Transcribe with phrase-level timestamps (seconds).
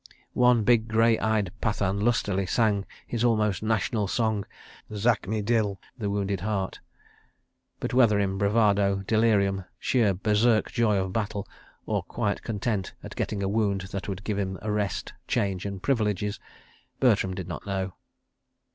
[0.33, 4.47] One big, grey eyed Pathan lustily sang his almost national song,
[4.91, 6.79] "Zakhmi Dil"—"The Wounded Heart,"
[7.79, 11.47] but whether in bravado, delirium, sheer berserk joy of battle,
[11.85, 15.83] or quiet content at getting a wound that would give him a rest, change and
[15.83, 16.39] privileges,
[16.99, 17.93] Bertram did not know.